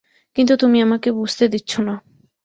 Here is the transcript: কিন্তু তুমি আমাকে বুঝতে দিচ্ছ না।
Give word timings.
কিন্তু 0.35 0.53
তুমি 0.55 0.77
আমাকে 0.81 1.09
বুঝতে 1.11 1.45
দিচ্ছ 1.47 1.71
না। 1.79 1.95